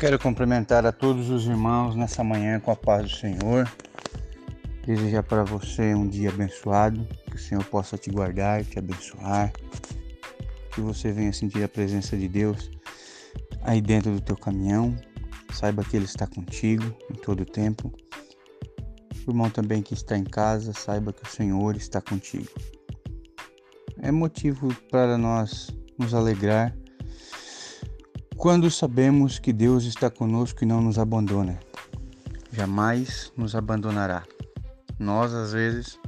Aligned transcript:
Quero 0.00 0.18
cumprimentar 0.18 0.86
a 0.86 0.92
todos 0.92 1.28
os 1.28 1.44
irmãos 1.44 1.94
nessa 1.94 2.24
manhã 2.24 2.58
com 2.58 2.70
a 2.70 2.74
paz 2.74 3.02
do 3.02 3.16
Senhor. 3.18 3.70
Desejar 4.86 5.22
para 5.22 5.44
você 5.44 5.94
um 5.94 6.08
dia 6.08 6.30
abençoado, 6.30 7.06
que 7.26 7.36
o 7.36 7.38
Senhor 7.38 7.62
possa 7.64 7.98
te 7.98 8.10
guardar, 8.10 8.64
te 8.64 8.78
abençoar, 8.78 9.52
que 10.72 10.80
você 10.80 11.12
venha 11.12 11.34
sentir 11.34 11.62
a 11.62 11.68
presença 11.68 12.16
de 12.16 12.26
Deus 12.28 12.70
aí 13.60 13.82
dentro 13.82 14.10
do 14.10 14.22
teu 14.22 14.38
caminhão. 14.38 14.96
Saiba 15.52 15.84
que 15.84 15.98
Ele 15.98 16.06
está 16.06 16.26
contigo 16.26 16.96
em 17.10 17.16
todo 17.16 17.42
o 17.42 17.46
tempo. 17.46 17.92
O 19.26 19.32
irmão 19.32 19.50
também 19.50 19.82
que 19.82 19.92
está 19.92 20.16
em 20.16 20.24
casa, 20.24 20.72
saiba 20.72 21.12
que 21.12 21.24
o 21.24 21.30
Senhor 21.30 21.76
está 21.76 22.00
contigo. 22.00 22.48
É 24.00 24.10
motivo 24.10 24.74
para 24.90 25.18
nós 25.18 25.68
nos 25.98 26.14
alegrar 26.14 26.74
quando 28.40 28.70
sabemos 28.70 29.38
que 29.38 29.52
Deus 29.52 29.84
está 29.84 30.08
conosco 30.08 30.64
e 30.64 30.66
não 30.66 30.80
nos 30.80 30.98
abandona, 30.98 31.60
jamais 32.50 33.30
nos 33.36 33.54
abandonará. 33.54 34.24
Nós, 34.98 35.34
às 35.34 35.52
vezes, 35.52 36.00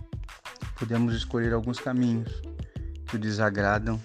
podemos 0.79 1.15
escolher 1.15 1.53
alguns 1.53 1.79
caminhos 1.79 2.33
que 3.07 3.17
o 3.17 3.19
desagradam 3.19 4.01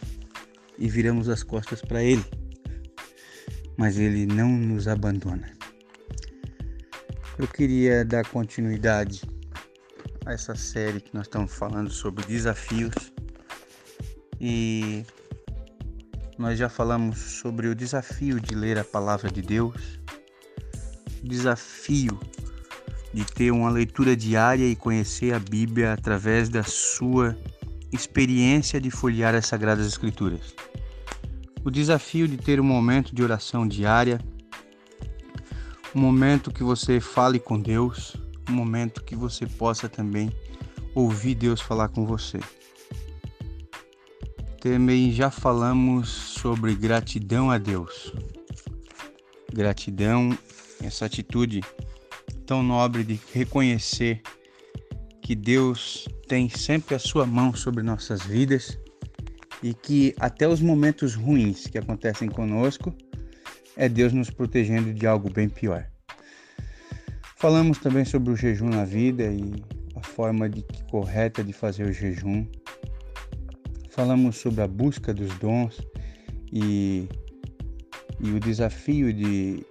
e 0.78 0.90
viramos 0.90 1.30
as 1.30 1.42
costas 1.42 1.82
para 1.82 2.04
Ele, 2.04 2.26
mas 3.78 3.98
Ele 3.98 4.26
não 4.26 4.50
nos 4.50 4.90
abandona. 4.90 5.50
Eu 7.38 7.48
queria 7.48 8.04
dar 8.04 8.28
continuidade 8.28 9.22
a 10.26 10.34
essa 10.34 10.54
série 10.54 11.00
que 11.00 11.16
nós 11.16 11.28
estamos 11.28 11.56
falando 11.56 11.90
sobre 11.90 12.26
desafios 12.26 12.94
e 14.38 15.06
nós 16.38 16.58
já 16.58 16.70
falamos 16.70 17.18
sobre 17.18 17.68
o 17.68 17.76
desafio 17.76 18.40
de 18.40 18.54
ler 18.54 18.78
a 18.78 18.84
palavra 18.84 19.32
de 19.32 19.42
Deus, 19.42 20.00
o 21.24 21.28
desafio 21.28 22.20
de 23.12 23.26
ter 23.26 23.52
uma 23.52 23.70
leitura 23.72 24.16
diária 24.16 24.66
e 24.66 24.76
conhecer 24.76 25.34
a 25.34 25.40
Bíblia 25.40 25.94
através 25.94 26.48
da 26.48 26.64
sua 26.64 27.36
experiência 27.92 28.80
de 28.80 28.92
folhear 28.92 29.34
as 29.34 29.48
Sagradas 29.48 29.88
Escrituras. 29.88 30.54
O 31.64 31.72
desafio 31.72 32.28
de 32.28 32.38
ter 32.38 32.60
um 32.60 32.64
momento 32.64 33.16
de 33.16 33.24
oração 33.24 33.68
diária, 33.68 34.20
um 35.96 36.00
momento 36.00 36.52
que 36.52 36.64
você 36.64 37.00
fale 37.00 37.40
com 37.40 37.60
Deus, 37.60 38.16
um 38.48 38.54
momento 38.54 39.04
que 39.04 39.16
você 39.16 39.48
possa 39.48 39.90
também 39.90 40.32
ouvir 40.94 41.34
Deus 41.34 41.60
falar 41.60 41.88
com 41.90 42.06
você 42.06 42.40
também 44.70 45.14
já 45.14 45.32
falamos 45.32 46.10
sobre 46.10 46.76
gratidão 46.76 47.50
a 47.50 47.58
Deus. 47.58 48.14
Gratidão, 49.54 50.38
essa 50.84 51.06
atitude 51.06 51.62
tão 52.46 52.62
nobre 52.62 53.04
de 53.06 53.20
reconhecer 53.34 54.22
que 55.22 55.36
Deus 55.36 56.08
tem 56.28 56.50
sempre 56.50 56.96
a 56.96 57.00
sua 57.00 57.26
mão 57.26 57.56
sobre 57.56 57.82
nossas 57.82 58.24
vidas 58.24 58.78
e 59.64 59.74
que 59.74 60.14
até 60.20 60.48
os 60.48 60.60
momentos 60.60 61.16
ruins 61.16 61.68
que 61.68 61.78
acontecem 61.78 62.28
conosco 62.28 62.94
é 63.78 63.88
Deus 63.88 64.12
nos 64.12 64.30
protegendo 64.30 64.94
de 64.94 65.08
algo 65.08 65.32
bem 65.32 65.48
pior. 65.48 65.88
Falamos 67.38 67.78
também 67.78 68.04
sobre 68.04 68.34
o 68.34 68.36
jejum 68.36 68.70
na 68.70 68.84
vida 68.84 69.24
e 69.24 69.64
a 69.96 70.04
forma 70.04 70.50
de, 70.50 70.66
correta 70.92 71.42
de 71.42 71.54
fazer 71.54 71.86
o 71.86 71.94
jejum 71.94 72.46
falamos 73.98 74.38
sobre 74.38 74.62
a 74.62 74.68
busca 74.68 75.12
dos 75.12 75.36
dons 75.40 75.82
e, 76.54 77.10
e 78.20 78.30
o 78.30 78.40
desafio 78.40 79.12
de, 79.12 79.66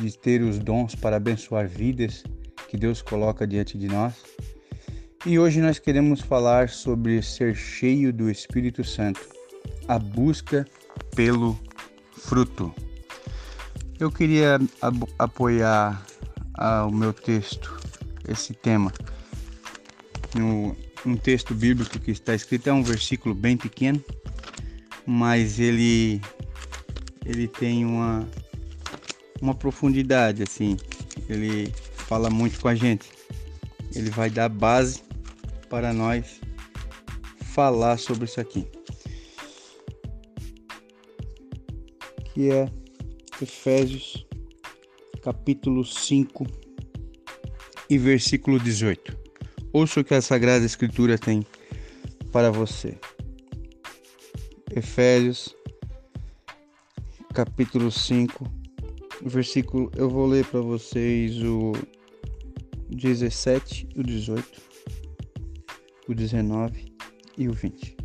de 0.00 0.18
ter 0.18 0.40
os 0.40 0.58
dons 0.58 0.94
para 0.94 1.16
abençoar 1.16 1.68
vidas 1.68 2.24
que 2.66 2.78
Deus 2.78 3.02
coloca 3.02 3.46
diante 3.46 3.76
de 3.76 3.88
nós. 3.88 4.14
E 5.26 5.38
hoje 5.38 5.60
nós 5.60 5.78
queremos 5.78 6.22
falar 6.22 6.70
sobre 6.70 7.20
ser 7.20 7.54
cheio 7.54 8.10
do 8.10 8.30
Espírito 8.30 8.82
Santo, 8.82 9.20
a 9.86 9.98
busca 9.98 10.66
pelo 11.14 11.58
fruto. 12.12 12.74
Eu 14.00 14.10
queria 14.10 14.58
apoiar 15.18 16.06
o 16.88 16.90
meu 16.90 17.12
texto, 17.12 17.78
esse 18.26 18.54
tema, 18.54 18.90
no 20.34 20.74
um 21.06 21.16
texto 21.16 21.54
bíblico 21.54 21.98
que 22.00 22.10
está 22.10 22.34
escrito, 22.34 22.68
é 22.68 22.72
um 22.72 22.82
versículo 22.82 23.34
bem 23.34 23.56
pequeno, 23.56 24.04
mas 25.06 25.60
ele 25.60 26.20
ele 27.24 27.46
tem 27.46 27.84
uma 27.84 28.28
uma 29.40 29.54
profundidade 29.54 30.42
assim. 30.42 30.76
Ele 31.28 31.72
fala 31.92 32.28
muito 32.28 32.60
com 32.60 32.68
a 32.68 32.74
gente. 32.74 33.08
Ele 33.94 34.10
vai 34.10 34.28
dar 34.28 34.48
base 34.48 35.02
para 35.68 35.92
nós 35.92 36.40
falar 37.38 37.98
sobre 37.98 38.24
isso 38.24 38.40
aqui. 38.40 38.66
Que 42.34 42.50
é 42.50 42.68
Efésios 43.40 44.26
capítulo 45.22 45.84
5 45.84 46.46
e 47.88 47.98
versículo 47.98 48.58
18. 48.58 49.25
Ouça 49.78 50.00
o 50.00 50.04
que 50.04 50.14
a 50.14 50.22
Sagrada 50.22 50.64
Escritura 50.64 51.18
tem 51.18 51.44
para 52.32 52.50
você. 52.50 52.94
Efésios, 54.74 55.54
capítulo 57.34 57.90
5, 57.90 58.50
versículo. 59.26 59.92
Eu 59.94 60.08
vou 60.08 60.24
ler 60.24 60.46
para 60.46 60.62
vocês 60.62 61.42
o 61.42 61.72
17, 62.88 63.86
o 63.94 64.02
18, 64.02 64.62
o 66.08 66.14
19 66.14 66.94
e 67.36 67.46
o 67.46 67.52
20. 67.52 67.98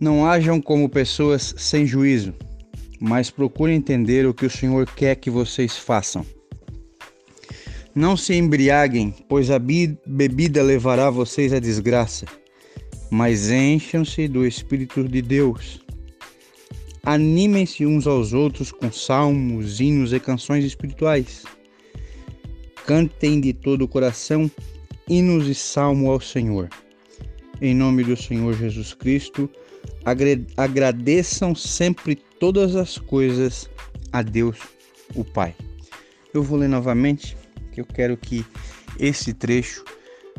Não 0.00 0.26
hajam 0.26 0.58
como 0.58 0.88
pessoas 0.88 1.54
sem 1.58 1.84
juízo, 1.84 2.32
mas 2.98 3.28
procurem 3.28 3.76
entender 3.76 4.26
o 4.26 4.32
que 4.32 4.46
o 4.46 4.50
Senhor 4.50 4.86
quer 4.90 5.16
que 5.16 5.28
vocês 5.28 5.76
façam 5.76 6.24
não 7.96 8.14
se 8.14 8.34
embriaguem, 8.34 9.14
pois 9.26 9.50
a 9.50 9.58
bebida 9.58 10.62
levará 10.62 11.08
vocês 11.08 11.50
à 11.54 11.58
desgraça, 11.58 12.26
mas 13.10 13.50
encham-se 13.50 14.28
do 14.28 14.46
Espírito 14.46 15.02
de 15.02 15.22
Deus. 15.22 15.82
Animem-se 17.02 17.86
uns 17.86 18.06
aos 18.06 18.34
outros 18.34 18.70
com 18.70 18.92
salmos, 18.92 19.80
hinos 19.80 20.12
e 20.12 20.20
canções 20.20 20.62
espirituais. 20.62 21.44
Cantem 22.84 23.40
de 23.40 23.54
todo 23.54 23.82
o 23.82 23.88
coração 23.88 24.50
hinos 25.08 25.48
e 25.48 25.54
salmo 25.54 26.10
ao 26.10 26.20
Senhor. 26.20 26.68
Em 27.62 27.74
nome 27.74 28.04
do 28.04 28.14
Senhor 28.14 28.52
Jesus 28.52 28.92
Cristo, 28.92 29.48
agradeçam 30.54 31.54
sempre 31.54 32.14
todas 32.14 32.76
as 32.76 32.98
coisas 32.98 33.70
a 34.12 34.20
Deus, 34.20 34.58
o 35.14 35.24
Pai. 35.24 35.54
Eu 36.34 36.42
vou 36.42 36.58
ler 36.58 36.68
novamente 36.68 37.34
eu 37.80 37.86
quero 37.86 38.16
que 38.16 38.44
esse 38.98 39.32
trecho 39.34 39.84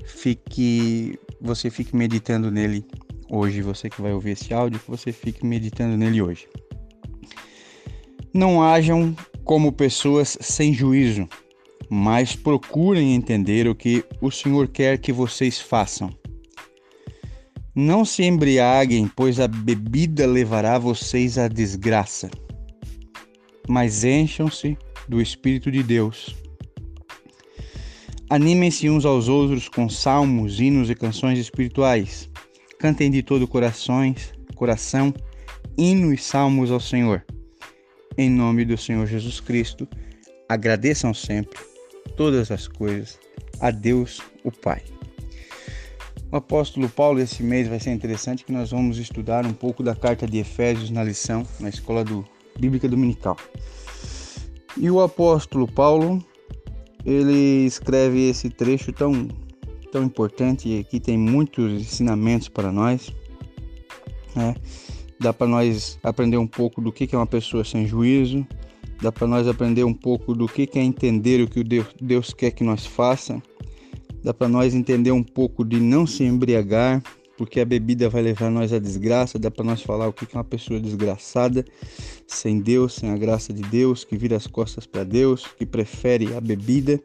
fique, 0.05 1.17
você 1.41 1.69
fique 1.69 1.95
meditando 1.95 2.51
nele 2.51 2.85
hoje, 3.29 3.61
você 3.61 3.89
que 3.89 4.01
vai 4.01 4.13
ouvir 4.13 4.31
esse 4.31 4.53
áudio, 4.53 4.79
você 4.87 5.11
fique 5.11 5.45
meditando 5.45 5.97
nele 5.97 6.21
hoje. 6.21 6.47
Não 8.33 8.61
hajam 8.61 9.15
como 9.43 9.71
pessoas 9.71 10.37
sem 10.41 10.73
juízo, 10.73 11.27
mas 11.89 12.35
procurem 12.35 13.15
entender 13.15 13.67
o 13.67 13.75
que 13.75 14.03
o 14.21 14.29
Senhor 14.29 14.67
quer 14.67 14.97
que 14.97 15.11
vocês 15.11 15.59
façam. 15.59 16.09
Não 17.73 18.03
se 18.03 18.23
embriaguem, 18.23 19.09
pois 19.15 19.39
a 19.39 19.47
bebida 19.47 20.25
levará 20.25 20.79
vocês 20.79 21.38
à 21.38 21.47
desgraça, 21.47 22.29
mas 23.67 24.03
encham-se 24.03 24.77
do 25.07 25.21
Espírito 25.21 25.71
de 25.71 25.83
Deus 25.83 26.35
Animem-se 28.29 28.89
uns 28.89 29.06
aos 29.06 29.29
outros 29.29 29.69
com 29.69 29.88
salmos, 29.88 30.59
hinos 30.59 30.89
e 30.89 30.95
canções 30.95 31.39
espirituais. 31.39 32.29
Cantem 32.77 33.09
de 33.09 33.24
todo 33.24 33.47
corações, 33.47 34.33
coração, 34.53 35.13
hino 35.77 36.13
e 36.13 36.18
salmos 36.18 36.69
ao 36.69 36.79
Senhor. 36.81 37.24
Em 38.18 38.29
nome 38.29 38.65
do 38.65 38.77
Senhor 38.77 39.07
Jesus 39.07 39.39
Cristo, 39.39 39.88
agradeçam 40.50 41.13
sempre 41.13 41.57
todas 42.18 42.51
as 42.51 42.68
coisas 42.68 43.18
a 43.62 43.71
Deus, 43.71 44.21
o 44.44 44.51
Pai. 44.51 44.81
O 46.29 46.35
apóstolo 46.35 46.89
Paulo, 46.89 47.21
esse 47.21 47.41
mês 47.41 47.69
vai 47.69 47.79
ser 47.79 47.91
interessante 47.91 48.44
que 48.44 48.51
nós 48.51 48.71
vamos 48.71 48.97
estudar 48.97 49.45
um 49.45 49.53
pouco 49.53 49.81
da 49.81 49.95
carta 49.95 50.27
de 50.27 50.38
Efésios 50.39 50.89
na 50.89 51.01
lição, 51.01 51.47
na 51.62 51.69
escola 51.69 52.03
do 52.03 52.27
Bíblica 52.59 52.89
Dominical. 52.89 53.38
E 54.75 54.91
o 54.91 55.00
apóstolo 55.00 55.65
Paulo, 55.65 56.21
ele 57.07 57.65
escreve 57.65 58.30
esse 58.30 58.50
trecho 58.50 58.92
tão, 58.92 59.30
tão 59.94 60.04
importante 60.04 60.68
e 60.68 60.80
aqui 60.80 61.00
tem 61.00 61.18
muitos 61.18 61.71
ensinamentos 61.71 62.50
para 62.50 62.69
nós. 62.69 63.13
Né? 64.36 64.54
Dá 65.18 65.31
para 65.31 65.48
nós 65.48 65.98
aprender 66.04 66.38
um 66.38 66.45
pouco 66.45 66.81
do 66.81 66.92
que 66.92 67.15
é 67.15 67.18
uma 67.18 67.25
pessoa 67.25 67.63
sem 67.63 67.88
juízo, 67.88 68.45
dá 69.01 69.09
para 69.09 69.25
nós 69.25 69.48
aprender 69.48 69.86
um 69.86 69.94
pouco 69.94 70.36
do 70.36 70.50
que 70.50 70.69
é 70.75 70.83
entender 70.83 71.42
o 71.42 71.48
que 71.48 71.63
Deus, 71.63 71.88
Deus 72.00 72.33
quer 72.33 72.51
que 72.51 72.63
nós 72.63 72.86
faça, 72.86 73.42
dá 74.21 74.33
para 74.33 74.50
nós 74.50 74.75
entender 74.75 75.12
um 75.12 75.24
pouco 75.24 75.63
de 75.63 75.80
não 75.80 76.06
se 76.06 76.25
embriagar, 76.25 77.01
porque 77.38 77.60
a 77.60 77.66
bebida 77.66 78.10
vai 78.10 78.22
levar 78.22 78.50
nós 78.50 78.74
à 78.74 78.80
desgraça, 78.80 79.38
dá 79.38 79.51
para 79.51 79.63
nós 79.63 79.81
falar 79.81 80.07
o 80.07 80.13
que 80.13 80.25
é 80.25 80.38
uma 80.38 80.44
pessoa 80.44 80.80
desgraçada, 80.80 81.63
sem 82.25 82.60
Deus, 82.60 82.95
sem 82.95 83.12
a 83.12 83.18
graça 83.18 83.54
de 83.54 83.62
Deus, 83.62 84.04
que 84.04 84.18
vira 84.18 84.36
as 84.36 84.48
costas 84.48 84.86
para 84.86 85.04
Deus, 85.04 85.45
que 85.57 85.66
prefere 85.66 86.34
a 86.34 86.42
bebida, 86.42 87.00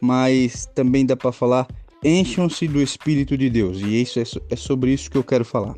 mas 0.00 0.66
também 0.74 1.04
dá 1.04 1.16
para 1.16 1.30
falar 1.30 1.68
encham-se 2.02 2.66
do 2.66 2.80
Espírito 2.80 3.36
de 3.36 3.50
Deus, 3.50 3.80
e 3.80 4.00
isso 4.00 4.18
é, 4.18 4.24
é 4.50 4.56
sobre 4.56 4.92
isso 4.92 5.10
que 5.10 5.18
eu 5.18 5.24
quero 5.24 5.44
falar. 5.44 5.76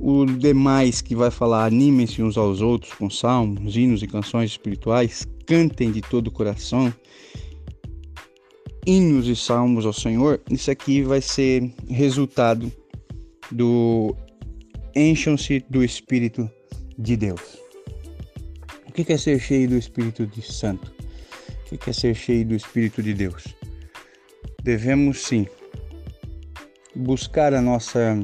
O 0.00 0.24
demais 0.24 1.00
que 1.00 1.14
vai 1.14 1.30
falar 1.30 1.66
animem-se 1.66 2.22
uns 2.22 2.38
aos 2.38 2.60
outros 2.60 2.92
com 2.94 3.10
salmos, 3.10 3.76
hinos 3.76 4.02
e 4.02 4.06
canções 4.06 4.50
espirituais, 4.50 5.26
cantem 5.44 5.90
de 5.90 6.00
todo 6.00 6.28
o 6.28 6.30
coração, 6.30 6.92
hinos 8.88 9.26
e 9.28 9.36
salmos 9.36 9.84
ao 9.84 9.92
Senhor. 9.92 10.40
Isso 10.50 10.70
aqui 10.70 11.02
vai 11.02 11.20
ser 11.20 11.70
resultado 11.90 12.72
do 13.52 14.16
encham-se 14.96 15.62
do 15.68 15.84
Espírito 15.84 16.50
de 16.98 17.14
Deus. 17.14 17.58
O 18.88 18.92
que 18.92 19.12
é 19.12 19.18
ser 19.18 19.38
cheio 19.38 19.68
do 19.68 19.76
Espírito 19.76 20.26
de 20.26 20.40
Santo? 20.40 20.90
O 21.70 21.76
que 21.76 21.90
é 21.90 21.92
ser 21.92 22.14
cheio 22.14 22.46
do 22.46 22.54
Espírito 22.54 23.02
de 23.02 23.12
Deus? 23.12 23.44
Devemos 24.62 25.20
sim 25.20 25.46
buscar 26.96 27.52
a 27.52 27.60
nossa 27.60 28.18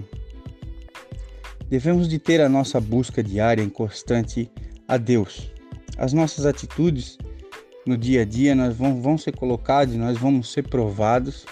Devemos 1.69 2.08
de 2.08 2.19
ter 2.19 2.40
a 2.40 2.49
nossa 2.49 2.81
busca 2.81 3.22
diária 3.22 3.62
e 3.62 3.69
constante 3.69 4.50
a 4.88 4.96
Deus. 4.96 5.52
As 5.99 6.14
nossas 6.14 6.46
atitudes 6.46 7.19
no 7.86 7.96
dia 7.96 8.22
a 8.22 8.25
dia 8.25 8.54
nós 8.54 8.76
vão, 8.76 9.00
vão 9.00 9.19
ser 9.19 9.36
colocadas, 9.36 9.94
nós 9.94 10.19
vamos 10.19 10.52
ser 10.52 10.69
provados 10.69 11.44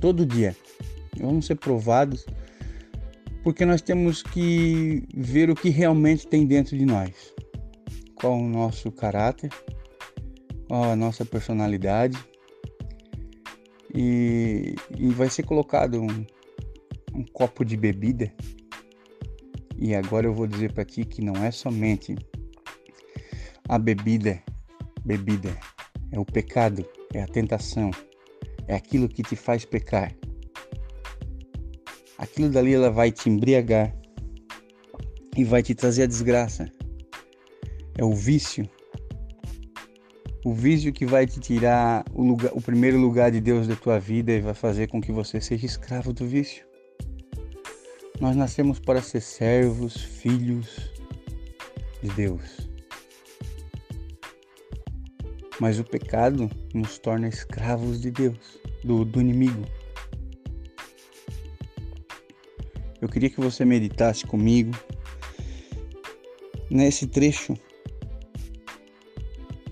todo 0.00 0.26
dia. 0.26 0.56
Vamos 1.18 1.46
ser 1.46 1.56
provados 1.56 2.26
porque 3.42 3.64
nós 3.64 3.80
temos 3.80 4.22
que 4.22 5.04
ver 5.14 5.50
o 5.50 5.54
que 5.54 5.68
realmente 5.70 6.26
tem 6.26 6.46
dentro 6.46 6.76
de 6.76 6.84
nós. 6.84 7.32
Qual 8.14 8.38
o 8.38 8.48
nosso 8.48 8.90
caráter, 8.90 9.50
qual 10.68 10.84
a 10.84 10.96
nossa 10.96 11.24
personalidade. 11.24 12.18
E, 13.94 14.74
e 14.98 15.08
vai 15.08 15.30
ser 15.30 15.44
colocado 15.44 16.02
um, 16.02 16.26
um 17.14 17.24
copo 17.32 17.64
de 17.64 17.78
bebida 17.78 18.30
e 19.78 19.94
agora 19.94 20.26
eu 20.26 20.32
vou 20.32 20.46
dizer 20.46 20.72
para 20.72 20.84
ti 20.84 21.04
que 21.04 21.22
não 21.22 21.44
é 21.44 21.50
somente 21.50 22.16
a 23.68 23.78
bebida, 23.78 24.42
bebida, 25.06 25.56
é 26.10 26.18
o 26.18 26.24
pecado, 26.24 26.84
é 27.14 27.22
a 27.22 27.28
tentação, 27.28 27.92
é 28.66 28.74
aquilo 28.74 29.08
que 29.08 29.22
te 29.22 29.36
faz 29.36 29.64
pecar. 29.64 30.12
Aquilo 32.18 32.50
dali 32.50 32.74
ela 32.74 32.90
vai 32.90 33.12
te 33.12 33.30
embriagar 33.30 33.94
e 35.36 35.44
vai 35.44 35.62
te 35.62 35.74
trazer 35.74 36.02
a 36.02 36.06
desgraça. 36.06 36.68
É 37.96 38.04
o 38.04 38.12
vício. 38.12 38.68
O 40.44 40.52
vício 40.52 40.92
que 40.92 41.06
vai 41.06 41.26
te 41.26 41.38
tirar 41.38 42.04
o, 42.12 42.22
lugar, 42.22 42.52
o 42.52 42.60
primeiro 42.60 42.98
lugar 42.98 43.30
de 43.30 43.40
Deus 43.40 43.68
da 43.68 43.76
tua 43.76 43.98
vida 43.98 44.32
e 44.32 44.40
vai 44.40 44.54
fazer 44.54 44.88
com 44.88 45.00
que 45.00 45.12
você 45.12 45.40
seja 45.40 45.66
escravo 45.66 46.12
do 46.12 46.26
vício. 46.26 46.64
Nós 48.20 48.34
nascemos 48.34 48.80
para 48.80 49.02
ser 49.02 49.20
servos, 49.20 49.94
filhos 49.96 50.90
de 52.02 52.08
Deus. 52.10 52.65
Mas 55.60 55.78
o 55.78 55.84
pecado 55.84 56.50
nos 56.74 56.98
torna 56.98 57.28
escravos 57.28 58.00
de 58.00 58.10
Deus, 58.10 58.58
do, 58.84 59.04
do 59.04 59.20
inimigo. 59.20 59.64
Eu 63.00 63.08
queria 63.08 63.30
que 63.30 63.40
você 63.40 63.64
meditasse 63.64 64.26
comigo 64.26 64.72
nesse 66.70 67.06
trecho. 67.06 67.54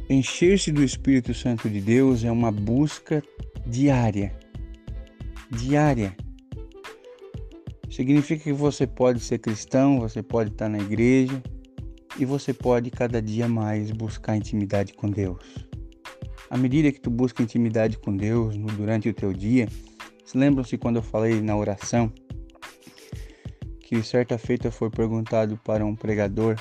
Encher-se 0.08 0.70
do 0.70 0.82
Espírito 0.82 1.34
Santo 1.34 1.69
de 1.69 1.81
Deus 1.81 2.25
é 2.25 2.30
uma 2.30 2.52
busca 2.52 3.22
diária. 3.66 4.37
Diária 5.50 6.14
Significa 7.94 8.42
que 8.42 8.52
você 8.52 8.88
pode 8.88 9.20
ser 9.20 9.38
cristão, 9.38 10.00
você 10.00 10.20
pode 10.20 10.50
estar 10.50 10.69
na 10.69 10.78
igreja 10.78 11.40
e 12.19 12.25
você 12.25 12.52
pode 12.52 12.90
cada 12.90 13.22
dia 13.22 13.46
mais 13.46 13.92
buscar 13.92 14.37
intimidade 14.37 14.92
com 14.94 15.08
Deus. 15.08 15.38
À 16.50 16.56
medida 16.56 16.93
que 16.93 17.00
tu 17.00 17.11
busca 17.11 17.43
intimidade 17.43 17.99
com 17.99 18.17
Deus 18.17 18.56
durante 18.56 19.08
o 19.08 19.14
teu 19.14 19.32
dia, 19.32 19.69
se 20.25 20.37
lembram-se 20.37 20.76
quando 20.79 20.96
eu 20.96 21.02
falei 21.02 21.41
na 21.41 21.56
oração 21.56 22.12
que 23.81 24.02
certa 24.02 24.38
feita 24.38 24.70
foi 24.70 24.91
perguntado 24.91 25.58
para 25.58 25.85
um 25.85 25.94
pregador 25.94 26.56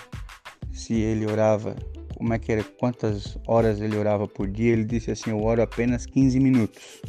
se 0.71 0.93
ele 0.93 1.25
orava, 1.25 1.75
como 2.15 2.33
é 2.33 2.39
que 2.39 2.51
era, 2.51 2.63
quantas 2.63 3.37
horas 3.47 3.79
ele 3.79 3.95
orava 3.95 4.27
por 4.27 4.49
dia, 4.49 4.73
ele 4.73 4.83
disse 4.83 5.11
assim: 5.11 5.29
"Eu 5.29 5.41
oro 5.41 5.61
apenas 5.61 6.05
15 6.05 6.39
minutos". 6.39 7.01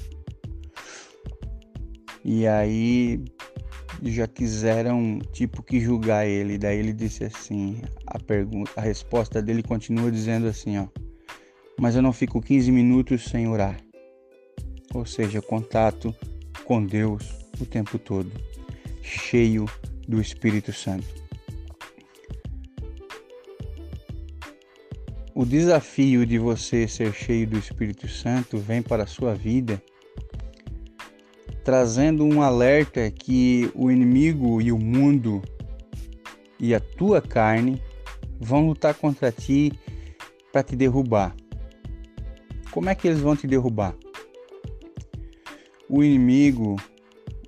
E 2.25 2.47
aí 2.47 3.23
já 4.03 4.27
quiseram 4.27 5.19
tipo 5.33 5.63
que 5.63 5.81
julgar 5.81 6.27
ele. 6.27 6.59
Daí 6.59 6.79
ele 6.79 6.93
disse 6.93 7.25
assim, 7.25 7.81
a 8.07 8.19
pergunta, 8.19 8.71
a 8.77 8.81
resposta 8.81 9.43
dele 9.43 9.63
continua 9.63 10.11
dizendo 10.11 10.47
assim, 10.47 10.79
ó: 10.79 10.87
"Mas 11.79 11.97
eu 11.97 12.03
não 12.03 12.13
fico 12.13 12.41
15 12.41 12.71
minutos 12.71 13.25
sem 13.25 13.49
orar". 13.49 13.81
Ou 14.93 15.05
seja, 15.05 15.43
contato 15.43 16.15
com 16.65 16.85
Deus 16.85 17.29
o 17.61 17.67
tempo 17.67 17.99
todo, 17.99 18.31
cheio 19.03 19.67
do 20.07 20.21
Espírito 20.21 20.73
Santo. 20.73 21.25
O 25.35 25.45
desafio 25.45 26.25
de 26.25 26.39
você 26.39 26.87
ser 26.87 27.13
cheio 27.13 27.47
do 27.47 27.59
Espírito 27.59 28.09
Santo 28.09 28.57
vem 28.59 28.81
para 28.81 29.03
a 29.03 29.07
sua 29.07 29.35
vida 29.35 29.83
trazendo 31.65 32.25
um 32.25 32.43
alerta 32.43 33.11
que 33.11 33.71
o 33.75 33.91
inimigo 33.91 34.61
e 34.61 34.71
o 34.71 34.79
mundo 34.79 35.43
e 36.61 36.75
a 36.75 36.79
tua 36.79 37.23
carne 37.23 37.83
vão 38.39 38.67
lutar 38.67 38.95
contra 38.95 39.33
ti 39.33 39.73
para 40.53 40.63
te 40.63 40.77
derrubar. 40.77 41.35
Como 42.71 42.89
é 42.89 42.95
que 42.95 43.09
eles 43.09 43.21
vão 43.21 43.37
te 43.37 43.47
derrubar? 43.47 43.95
O 45.89 46.03
inimigo, 46.03 46.77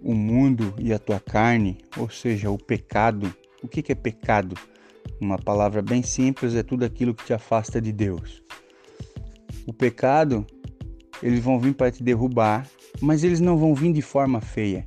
o 0.03 0.15
mundo 0.15 0.75
e 0.79 0.93
a 0.93 0.99
tua 0.99 1.19
carne, 1.19 1.79
ou 1.97 2.09
seja, 2.09 2.51
o 2.51 2.59
pecado. 2.59 3.35
O 3.63 3.69
que 3.69 3.91
é 3.91 3.95
pecado? 3.95 4.55
Uma 5.21 5.39
palavra 5.39 5.83
bem 5.83 6.03
simples 6.03 6.55
é 6.55 6.63
tudo 6.63 6.85
aquilo 6.85 7.15
que 7.15 7.25
te 7.25 7.33
afasta 7.33 7.81
de 7.81 7.93
Deus. 7.93 8.43
O 9.67 9.73
pecado, 9.73 10.47
eles 11.23 11.41
vão 11.41 11.59
vir 11.59 11.75
para 11.75 11.91
te 11.91 12.03
derrubar 12.03 12.69
mas 13.01 13.25
eles 13.25 13.41
não 13.41 13.57
vão 13.57 13.75
vir 13.75 13.93
de 13.93 14.03
forma 14.03 14.41
feia. 14.41 14.87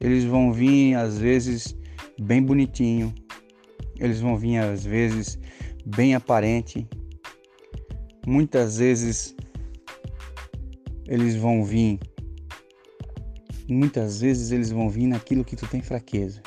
Eles 0.00 0.24
vão 0.24 0.52
vir 0.52 0.94
às 0.94 1.18
vezes 1.18 1.76
bem 2.20 2.42
bonitinho, 2.42 3.14
eles 3.98 4.20
vão 4.20 4.36
vir 4.36 4.58
às 4.58 4.84
vezes 4.84 5.38
bem 5.84 6.14
aparente. 6.14 6.88
Muitas 8.26 8.78
vezes 8.78 9.34
eles 11.06 11.34
vão 11.34 11.64
vir 11.64 11.98
muitas 13.68 14.20
vezes 14.20 14.50
eles 14.50 14.70
vão 14.70 14.88
vir 14.88 15.06
naquilo 15.06 15.44
que 15.44 15.56
tu 15.56 15.66
tem 15.66 15.80
fraqueza. 15.80 16.42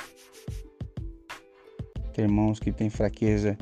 Tem 2.13 2.25
irmãos 2.25 2.59
que 2.59 2.71
têm 2.71 2.89
fraqueza 2.89 3.57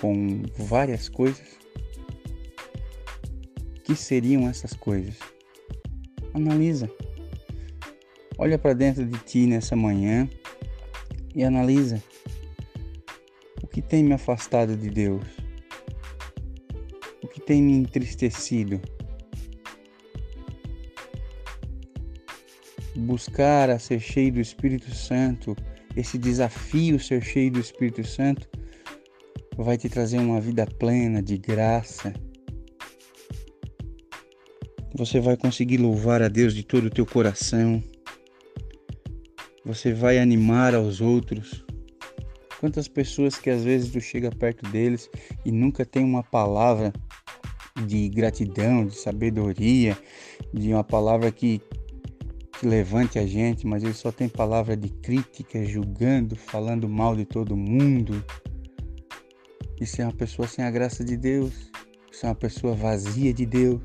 com 0.00 0.42
várias 0.58 1.08
coisas 1.08 1.46
que 3.84 3.94
seriam 3.94 4.48
essas 4.48 4.72
coisas? 4.72 5.16
Analisa. 6.32 6.90
Olha 8.36 8.58
para 8.58 8.72
dentro 8.72 9.06
de 9.06 9.18
ti 9.20 9.46
nessa 9.46 9.76
manhã 9.76 10.28
e 11.34 11.44
analisa. 11.44 12.02
Tem 13.94 14.02
me 14.02 14.14
afastado 14.14 14.76
de 14.76 14.90
Deus? 14.90 15.24
O 17.22 17.28
que 17.28 17.40
tem 17.40 17.62
me 17.62 17.74
entristecido? 17.74 18.80
Buscar 22.96 23.70
a 23.70 23.78
ser 23.78 24.00
cheio 24.00 24.32
do 24.32 24.40
Espírito 24.40 24.92
Santo, 24.92 25.54
esse 25.94 26.18
desafio 26.18 26.98
ser 26.98 27.22
cheio 27.22 27.52
do 27.52 27.60
Espírito 27.60 28.02
Santo, 28.02 28.48
vai 29.56 29.78
te 29.78 29.88
trazer 29.88 30.18
uma 30.18 30.40
vida 30.40 30.66
plena 30.66 31.22
de 31.22 31.38
graça, 31.38 32.12
você 34.92 35.20
vai 35.20 35.36
conseguir 35.36 35.76
louvar 35.76 36.20
a 36.20 36.26
Deus 36.26 36.52
de 36.52 36.64
todo 36.64 36.86
o 36.86 36.90
teu 36.90 37.06
coração. 37.06 37.80
Você 39.64 39.94
vai 39.94 40.18
animar 40.18 40.74
aos 40.74 41.00
outros 41.00 41.63
Quantas 42.64 42.88
pessoas 42.88 43.36
que 43.36 43.50
às 43.50 43.62
vezes 43.62 43.92
tu 43.92 44.00
chega 44.00 44.30
perto 44.30 44.66
deles 44.70 45.10
e 45.44 45.52
nunca 45.52 45.84
tem 45.84 46.02
uma 46.02 46.22
palavra 46.22 46.94
de 47.86 48.08
gratidão, 48.08 48.86
de 48.86 48.96
sabedoria, 48.96 49.94
de 50.50 50.72
uma 50.72 50.82
palavra 50.82 51.30
que, 51.30 51.60
que 52.58 52.66
levante 52.66 53.18
a 53.18 53.26
gente, 53.26 53.66
mas 53.66 53.84
ele 53.84 53.92
só 53.92 54.10
tem 54.10 54.30
palavra 54.30 54.74
de 54.74 54.88
crítica, 54.88 55.62
julgando, 55.62 56.36
falando 56.36 56.88
mal 56.88 57.14
de 57.14 57.26
todo 57.26 57.54
mundo. 57.54 58.24
Isso 59.78 60.00
é 60.00 60.06
uma 60.06 60.14
pessoa 60.14 60.48
sem 60.48 60.64
a 60.64 60.70
graça 60.70 61.04
de 61.04 61.18
Deus. 61.18 61.70
Isso 62.10 62.24
é 62.24 62.30
uma 62.30 62.34
pessoa 62.34 62.74
vazia 62.74 63.34
de 63.34 63.44
Deus. 63.44 63.82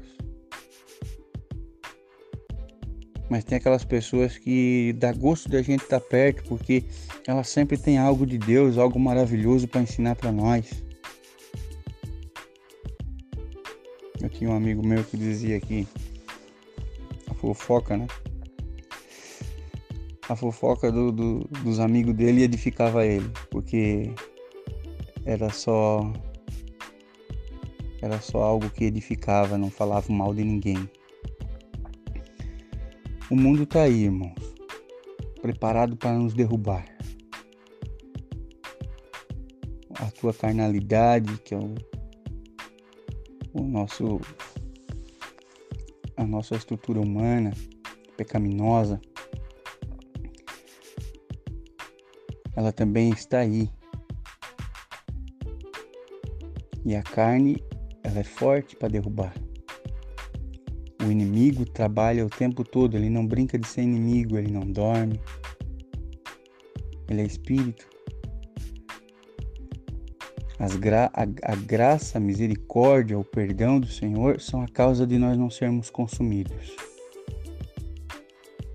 Mas 3.30 3.44
tem 3.44 3.58
aquelas 3.58 3.86
pessoas 3.86 4.38
que 4.38 4.94
dá 4.98 5.14
gosto 5.14 5.48
da 5.50 5.62
gente 5.62 5.84
estar 5.84 6.00
perto, 6.00 6.44
porque 6.46 6.84
elas 7.28 7.48
sempre 7.48 7.78
têm 7.78 7.98
algo 7.98 8.26
de 8.26 8.38
Deus, 8.38 8.78
algo 8.78 9.00
maravilhoso 9.00 9.68
para 9.68 9.82
ensinar 9.82 10.16
para 10.16 10.32
nós. 10.32 10.84
Eu 14.20 14.30
tinha 14.30 14.50
um 14.50 14.56
amigo 14.56 14.86
meu 14.86 15.04
que 15.04 15.16
dizia 15.16 15.60
que 15.62 15.88
a 17.30 17.34
fofoca, 17.36 17.96
né? 17.96 18.08
A 20.28 20.36
fofoca 20.36 20.92
do, 20.92 21.12
do, 21.12 21.40
dos 21.64 21.80
amigos 21.80 22.16
dele 22.16 22.44
edificava 22.44 23.06
ele, 23.06 23.30
porque 23.50 24.12
era 25.26 25.50
só 25.52 26.12
era 28.02 28.20
só 28.20 28.42
algo 28.42 28.70
que 28.70 28.86
edificava, 28.86 29.58
não 29.58 29.70
falava 29.70 30.12
mal 30.12 30.34
de 30.34 30.44
ninguém. 30.44 30.90
O 33.32 33.36
mundo 33.36 33.62
está 33.62 33.84
aí, 33.84 34.06
irmãos, 34.06 34.34
preparado 35.40 35.96
para 35.96 36.18
nos 36.18 36.34
derrubar. 36.34 36.84
A 39.94 40.10
tua 40.10 40.34
carnalidade, 40.34 41.38
que 41.44 41.54
é 41.54 41.58
o, 41.60 41.76
o 43.54 43.62
nosso 43.62 44.20
a 46.18 46.26
nossa 46.26 46.56
estrutura 46.56 47.00
humana 47.00 47.52
pecaminosa, 48.18 49.00
ela 52.56 52.72
também 52.72 53.12
está 53.12 53.42
aí. 53.42 53.70
E 56.84 56.96
a 56.96 57.04
carne 57.04 57.64
ela 58.04 58.22
é 58.22 58.24
forte 58.24 58.76
para 58.76 58.88
derrubar. 58.88 59.36
O 61.10 61.12
inimigo 61.12 61.66
trabalha 61.66 62.24
o 62.24 62.30
tempo 62.30 62.64
todo, 62.64 62.96
ele 62.96 63.10
não 63.10 63.26
brinca 63.26 63.58
de 63.58 63.68
ser 63.68 63.82
inimigo, 63.82 64.38
ele 64.38 64.52
não 64.52 64.62
dorme. 64.62 65.20
Ele 67.10 67.22
é 67.22 67.26
espírito. 67.26 67.90
Gra 70.80 71.10
a, 71.12 71.24
a 71.52 71.56
graça, 71.56 72.20
a 72.20 72.22
misericórdia, 72.22 73.18
o 73.18 73.24
perdão 73.24 73.80
do 73.80 73.88
Senhor 73.88 74.40
são 74.40 74.62
a 74.62 74.68
causa 74.68 75.08
de 75.08 75.18
nós 75.18 75.36
não 75.36 75.50
sermos 75.50 75.90
consumidos. 75.90 76.76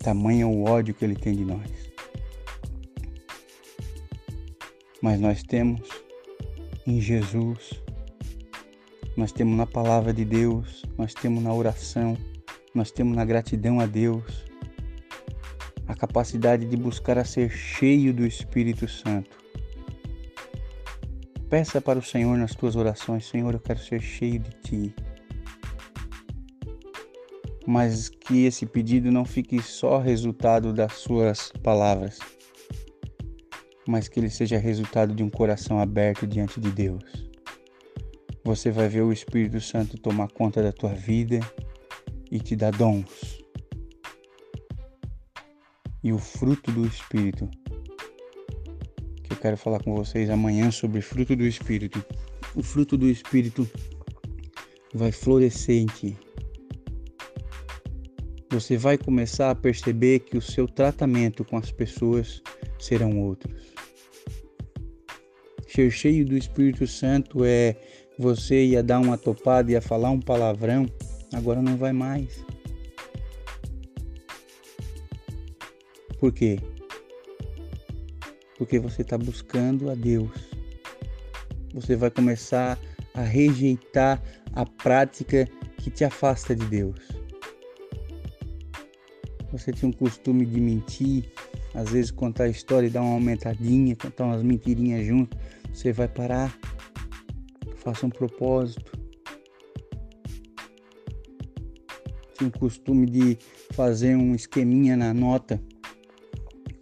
Tamanho 0.00 0.42
é 0.42 0.50
o 0.50 0.64
ódio 0.64 0.92
que 0.92 1.04
ele 1.04 1.14
tem 1.14 1.36
de 1.36 1.44
nós. 1.44 1.70
Mas 5.00 5.20
nós 5.20 5.40
temos 5.44 5.88
em 6.84 7.00
Jesus 7.00 7.83
nós 9.16 9.30
temos 9.30 9.56
na 9.56 9.66
palavra 9.66 10.12
de 10.12 10.24
Deus, 10.24 10.84
nós 10.98 11.14
temos 11.14 11.42
na 11.42 11.54
oração, 11.54 12.16
nós 12.74 12.90
temos 12.90 13.16
na 13.16 13.24
gratidão 13.24 13.78
a 13.78 13.86
Deus, 13.86 14.44
a 15.86 15.94
capacidade 15.94 16.66
de 16.66 16.76
buscar 16.76 17.16
a 17.16 17.24
ser 17.24 17.48
cheio 17.50 18.12
do 18.12 18.26
Espírito 18.26 18.88
Santo. 18.88 19.38
Peça 21.48 21.80
para 21.80 21.98
o 21.98 22.02
Senhor 22.02 22.36
nas 22.36 22.56
tuas 22.56 22.74
orações: 22.74 23.26
Senhor, 23.26 23.54
eu 23.54 23.60
quero 23.60 23.78
ser 23.78 24.00
cheio 24.00 24.40
de 24.40 24.50
Ti. 24.62 24.94
Mas 27.64 28.08
que 28.08 28.44
esse 28.44 28.66
pedido 28.66 29.12
não 29.12 29.24
fique 29.24 29.62
só 29.62 29.98
resultado 29.98 30.72
das 30.72 30.94
suas 30.94 31.52
palavras, 31.62 32.18
mas 33.86 34.08
que 34.08 34.18
ele 34.18 34.28
seja 34.28 34.58
resultado 34.58 35.14
de 35.14 35.22
um 35.22 35.30
coração 35.30 35.78
aberto 35.78 36.26
diante 36.26 36.60
de 36.60 36.70
Deus 36.70 37.23
você 38.44 38.70
vai 38.70 38.88
ver 38.88 39.00
o 39.00 39.12
Espírito 39.12 39.58
Santo 39.58 39.96
tomar 39.96 40.28
conta 40.28 40.62
da 40.62 40.70
tua 40.70 40.92
vida 40.92 41.40
e 42.30 42.38
te 42.38 42.54
dar 42.54 42.72
dons. 42.72 43.42
E 46.02 46.12
o 46.12 46.18
fruto 46.18 46.70
do 46.70 46.86
Espírito, 46.86 47.48
que 49.22 49.32
eu 49.32 49.36
quero 49.38 49.56
falar 49.56 49.82
com 49.82 49.94
vocês 49.94 50.28
amanhã 50.28 50.70
sobre 50.70 51.00
fruto 51.00 51.34
do 51.34 51.46
Espírito. 51.46 52.04
O 52.54 52.62
fruto 52.62 52.98
do 52.98 53.08
Espírito 53.08 53.68
vai 54.92 55.10
florescer 55.10 55.76
em 55.76 55.86
ti. 55.86 56.16
Você 58.50 58.76
vai 58.76 58.98
começar 58.98 59.50
a 59.50 59.54
perceber 59.54 60.20
que 60.20 60.36
o 60.36 60.42
seu 60.42 60.68
tratamento 60.68 61.44
com 61.44 61.56
as 61.56 61.72
pessoas 61.72 62.42
serão 62.78 63.18
outros. 63.18 63.72
Ser 65.66 65.90
cheio 65.90 66.26
do 66.26 66.36
Espírito 66.36 66.86
Santo 66.86 67.42
é 67.42 67.76
você 68.18 68.64
ia 68.64 68.82
dar 68.82 69.00
uma 69.00 69.18
topada, 69.18 69.72
ia 69.72 69.80
falar 69.80 70.10
um 70.10 70.20
palavrão, 70.20 70.86
agora 71.32 71.60
não 71.60 71.76
vai 71.76 71.92
mais. 71.92 72.44
Por 76.18 76.32
quê? 76.32 76.58
Porque 78.56 78.78
você 78.78 79.02
está 79.02 79.18
buscando 79.18 79.90
a 79.90 79.94
Deus. 79.94 80.30
Você 81.74 81.96
vai 81.96 82.10
começar 82.10 82.78
a 83.14 83.22
rejeitar 83.22 84.22
a 84.52 84.64
prática 84.64 85.48
que 85.78 85.90
te 85.90 86.04
afasta 86.04 86.54
de 86.54 86.64
Deus. 86.66 86.98
Você 89.50 89.72
tinha 89.72 89.88
um 89.88 89.92
costume 89.92 90.46
de 90.46 90.60
mentir, 90.60 91.30
às 91.74 91.90
vezes 91.90 92.10
contar 92.10 92.44
a 92.44 92.48
história 92.48 92.86
e 92.86 92.90
dar 92.90 93.02
uma 93.02 93.14
aumentadinha, 93.14 93.94
contar 93.94 94.24
umas 94.24 94.42
mentirinhas 94.42 95.06
junto. 95.06 95.36
Você 95.72 95.92
vai 95.92 96.08
parar 96.08 96.56
faça 97.84 98.06
um 98.06 98.10
propósito. 98.10 98.98
Tem 102.38 102.48
o 102.48 102.58
costume 102.58 103.06
de 103.06 103.38
fazer 103.72 104.16
um 104.16 104.34
esqueminha 104.34 104.96
na 104.96 105.12
nota, 105.12 105.62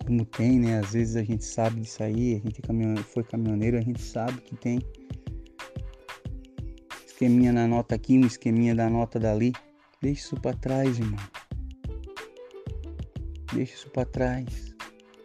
como 0.06 0.25
tem, 0.25 0.61
né? 0.61 0.78
Às 0.78 0.92
vezes 0.92 1.16
a 1.16 1.23
gente 1.23 1.44
sabe 1.44 1.80
disso 1.80 2.02
aí, 2.02 2.37
a 2.37 2.38
gente 2.38 2.61
é 2.61 3.02
foi 3.02 3.25
caminhoneiro, 3.25 3.76
a 3.76 3.82
gente 3.82 4.00
sabe 4.00 4.40
que 4.40 4.56
tem 4.56 4.78
esqueminha 7.04 7.52
na 7.52 7.66
nota 7.66 7.94
aqui, 7.94 8.16
um 8.16 8.26
esqueminha 8.26 8.75
da 8.75 8.88
nota 8.88 9.18
dali. 9.18 9.52
Deixa 10.00 10.23
isso 10.23 10.37
para 10.37 10.56
trás, 10.56 10.99
irmão. 10.99 11.21
Deixa 13.52 13.75
isso 13.75 13.90
para 13.90 14.04
trás. 14.04 14.75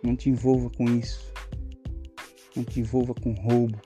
Não 0.03 0.15
te 0.15 0.29
envolva 0.29 0.69
com 0.71 0.85
isso. 0.85 1.33
Não 2.55 2.63
te 2.63 2.81
envolva 2.81 3.13
com 3.13 3.31
roubo. 3.33 3.79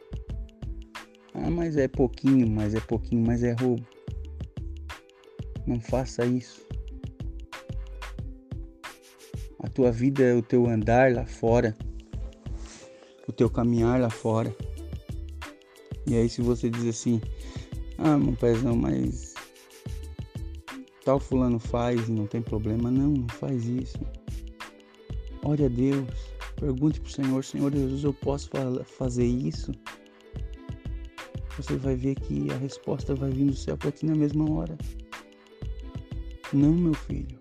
Ah, 1.34 1.50
mas 1.50 1.78
é 1.78 1.88
pouquinho, 1.88 2.50
mas 2.50 2.74
é 2.76 2.80
pouquinho, 2.80 3.26
mas 3.26 3.44
é 3.44 3.54
roubo. 3.54 3.86
Não 5.66 5.80
faça 5.80 6.26
isso. 6.26 6.66
A 9.60 9.68
tua 9.70 9.92
vida 9.92 10.24
é 10.24 10.34
o 10.34 10.42
teu 10.42 10.68
andar 10.68 11.14
lá 11.14 11.26
fora, 11.26 11.76
o 13.28 13.32
teu 13.32 13.50
caminhar 13.50 14.00
lá 14.00 14.10
fora. 14.10 14.56
E 16.08 16.16
aí 16.16 16.28
se 16.28 16.42
você 16.42 16.70
diz 16.70 16.86
assim, 16.88 17.22
ah, 18.00 18.18
meu 18.18 18.36
pezão, 18.36 18.76
mas 18.76 19.36
tal 21.06 21.20
fulano 21.20 21.60
faz 21.60 22.10
não 22.10 22.26
tem 22.26 22.42
problema, 22.42 22.90
não, 22.90 23.12
não 23.12 23.30
faz 23.30 23.66
isso. 23.66 24.00
Ore 25.44 25.66
a 25.66 25.70
Deus, 25.70 26.10
pergunte 26.56 27.00
para 27.00 27.10
o 27.10 27.12
Senhor, 27.12 27.44
Senhor 27.44 27.72
Jesus, 27.72 28.04
eu 28.04 28.14
posso 28.14 28.50
fazer 28.86 29.26
isso? 29.26 29.72
Você 31.58 31.76
vai 31.76 31.96
ver 31.96 32.16
que 32.16 32.52
a 32.52 32.58
resposta 32.58 33.14
vai 33.14 33.30
vir 33.30 33.46
do 33.46 33.56
céu 33.56 33.78
para 33.78 33.92
ti 33.92 34.06
na 34.06 34.16
mesma 34.16 34.50
hora. 34.52 34.78
Não, 36.54 36.74
meu 36.74 36.94
filho. 36.94 37.40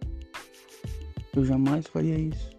Eu 1.35 1.45
jamais 1.45 1.87
faria 1.87 2.19
isso. 2.19 2.51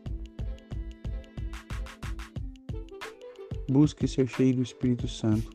Busque 3.70 4.08
ser 4.08 4.28
cheio 4.28 4.56
do 4.56 4.64
Espírito 4.64 5.08
Santo. 5.08 5.50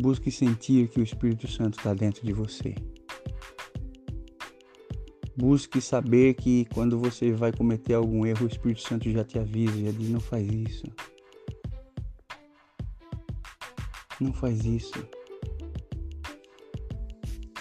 Busque 0.00 0.30
sentir 0.30 0.88
que 0.88 1.00
o 1.00 1.02
Espírito 1.02 1.48
Santo 1.48 1.78
está 1.78 1.92
dentro 1.92 2.24
de 2.24 2.32
você. 2.32 2.74
Busque 5.36 5.80
saber 5.80 6.34
que 6.34 6.64
quando 6.74 6.98
você 6.98 7.30
vai 7.32 7.52
cometer 7.52 7.94
algum 7.94 8.26
erro, 8.26 8.44
o 8.44 8.48
Espírito 8.48 8.80
Santo 8.80 9.08
já 9.10 9.22
te 9.22 9.38
avisa, 9.38 9.80
já 9.80 9.92
diz: 9.92 10.08
não 10.08 10.20
faz 10.20 10.46
isso. 10.48 10.84
Não 14.20 14.32
faz 14.32 14.64
isso. 14.64 15.08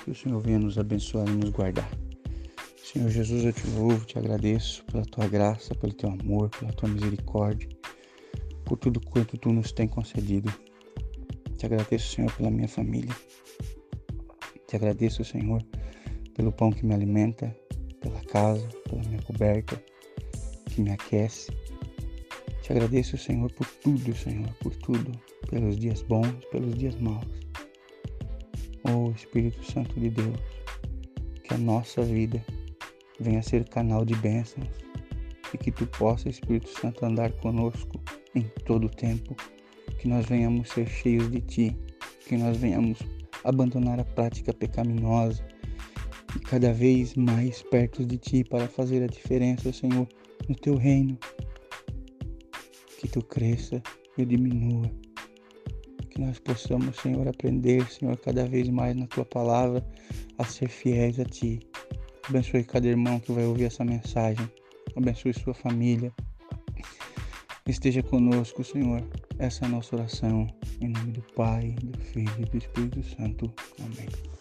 Que 0.04 0.12
o 0.12 0.16
Senhor 0.16 0.42
venha 0.42 0.60
nos 0.60 0.78
abençoar 0.78 1.28
e 1.28 1.32
nos 1.32 1.52
guardar. 1.52 1.90
Senhor 2.84 3.10
Jesus, 3.10 3.44
eu 3.44 3.54
te 3.54 3.68
louvo, 3.68 4.06
te 4.06 4.18
agradeço 4.18 4.84
pela 4.86 5.04
tua 5.04 5.28
graça, 5.28 5.76
pelo 5.76 5.94
teu 5.94 6.10
amor, 6.10 6.50
pela 6.50 6.74
tua 6.74 6.90
misericórdia, 6.90 7.70
por 8.66 8.78
tudo 8.78 9.00
quanto 9.00 9.38
tu 9.38 9.52
nos 9.52 9.72
tem 9.72 9.88
concedido. 9.88 10.52
Te 11.58 11.66
agradeço, 11.66 12.16
Senhor, 12.16 12.32
pela 12.32 12.50
minha 12.50 12.68
família. 12.68 13.14
Te 14.68 14.76
agradeço, 14.76 15.24
Senhor, 15.24 15.62
pelo 16.34 16.52
pão 16.52 16.72
que 16.72 16.86
me 16.86 16.94
alimenta, 16.94 17.56
pela 18.00 18.22
casa, 18.22 18.68
pela 18.90 19.04
minha 19.04 19.22
coberta, 19.22 19.80
que 20.66 20.82
me 20.82 20.92
aquece. 20.92 21.52
Te 22.62 22.72
agradeço, 22.72 23.18
Senhor, 23.18 23.52
por 23.52 23.68
tudo, 23.84 24.16
Senhor, 24.16 24.50
por 24.62 24.76
tudo, 24.76 25.12
pelos 25.50 25.78
dias 25.78 26.02
bons, 26.04 26.34
pelos 26.52 26.76
dias 26.76 26.96
maus. 27.00 27.26
Oh 28.84 29.12
Espírito 29.12 29.64
Santo 29.64 30.00
de 30.00 30.10
Deus, 30.10 30.40
que 31.44 31.54
a 31.54 31.58
nossa 31.58 32.02
vida 32.04 32.44
venha 33.20 33.42
ser 33.42 33.68
canal 33.68 34.06
de 34.06 34.16
bênçãos 34.16 34.68
e 35.54 35.58
que 35.58 35.72
tu 35.72 35.86
possa, 35.88 36.30
Espírito 36.30 36.70
Santo, 36.70 37.06
andar 37.06 37.32
conosco 37.34 38.00
em 38.36 38.44
todo 38.66 38.86
o 38.86 38.90
tempo, 38.90 39.36
que 40.00 40.08
nós 40.08 40.26
venhamos 40.26 40.70
ser 40.70 40.88
cheios 40.88 41.30
de 41.32 41.42
ti, 41.42 41.78
que 42.28 42.38
nós 42.38 42.58
venhamos 42.58 43.00
abandonar 43.44 44.00
a 44.00 44.06
prática 44.06 44.54
pecaminosa 44.54 45.46
e 46.36 46.40
cada 46.40 46.74
vez 46.74 47.16
mais 47.16 47.62
perto 47.64 48.06
de 48.06 48.18
ti 48.18 48.44
para 48.44 48.68
fazer 48.68 49.04
a 49.04 49.08
diferença, 49.08 49.72
Senhor, 49.72 50.08
no 50.48 50.56
teu 50.56 50.76
reino. 50.76 51.18
Que 53.00 53.08
tu 53.08 53.24
cresça 53.24 53.82
e 54.18 54.26
diminua. 54.26 54.92
Que 56.18 56.22
nós 56.22 56.40
possamos, 56.40 56.96
Senhor, 56.96 57.28
aprender, 57.28 57.88
Senhor, 57.92 58.18
cada 58.18 58.44
vez 58.48 58.68
mais 58.70 58.96
na 58.96 59.06
tua 59.06 59.24
palavra 59.24 59.86
a 60.40 60.44
ser 60.44 60.68
fiéis 60.68 61.20
a 61.20 61.26
ti. 61.26 61.60
Abençoe 62.28 62.64
cada 62.64 62.88
irmão 62.88 63.20
que 63.20 63.32
vai 63.32 63.46
ouvir 63.46 63.66
essa 63.66 63.86
mensagem. 63.86 64.52
Abençoe 64.96 65.32
sua 65.32 65.54
família. 65.54 66.12
Esteja 67.68 68.02
conosco, 68.02 68.64
Senhor. 68.64 69.04
Essa 69.38 69.66
é 69.66 69.68
a 69.68 69.70
nossa 69.70 69.96
oração. 69.96 70.48
Em 70.82 70.88
nome 70.88 71.12
do 71.12 71.22
Pai, 71.36 71.76
do 71.84 72.00
Filho 72.00 72.34
e 72.40 72.46
do 72.46 72.58
Espírito 72.58 73.04
Santo. 73.04 73.54
Amém. 73.80 74.37